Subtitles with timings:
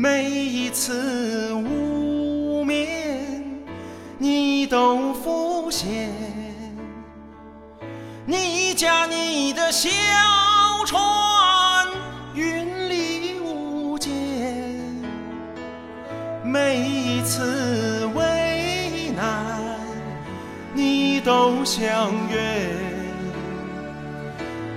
[0.00, 3.42] 每一次无眠，
[4.16, 6.12] 你都浮现。
[8.24, 9.90] 你驾你的小
[10.86, 11.00] 船，
[12.32, 14.12] 云里雾间，
[16.44, 19.58] 每一次为难，
[20.74, 22.70] 你都相约。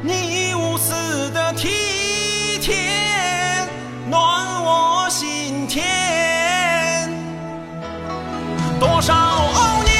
[0.00, 1.66] 你无私的体
[2.60, 2.76] 贴，
[5.68, 7.08] 天。
[8.80, 9.12] 多少
[9.84, 9.92] 年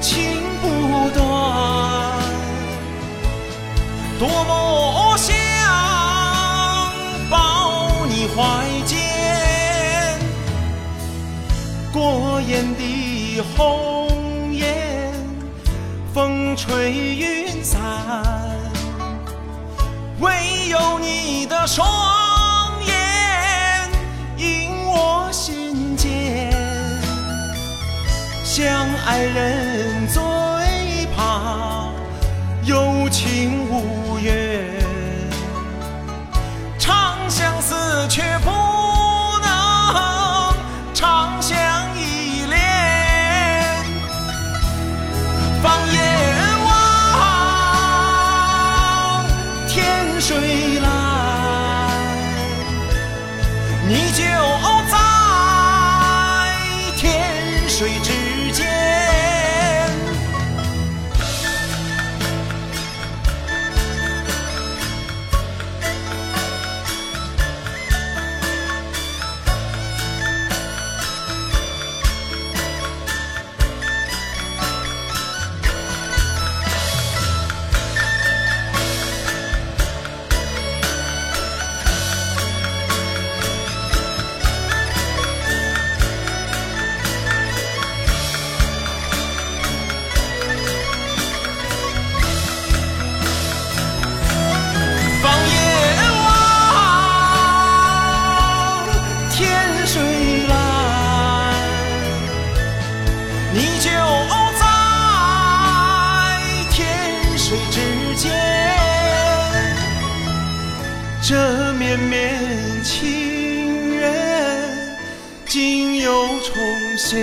[0.00, 1.20] 情不断，
[4.18, 5.34] 多么想
[7.28, 8.36] 抱你怀
[8.86, 8.96] 间。
[11.92, 15.12] 过眼的红颜，
[16.14, 17.80] 风吹云散，
[20.20, 21.86] 唯有你的双
[29.10, 30.20] 爱人最
[31.16, 31.88] 怕
[32.62, 34.68] 有情无缘，
[36.78, 38.50] 长相思却不
[39.40, 40.54] 能
[40.92, 41.56] 长相
[41.96, 42.60] 依恋。
[45.62, 45.98] 放眼
[46.66, 46.68] 望，
[49.68, 50.86] 天水蓝，
[53.88, 54.22] 你就
[103.52, 103.90] 你就
[104.58, 104.64] 在
[106.70, 106.78] 天
[107.36, 107.76] 水之
[108.16, 108.30] 间。
[111.22, 112.40] 这绵绵
[112.82, 114.12] 情缘，
[115.46, 116.54] 今又重
[116.96, 117.18] 现。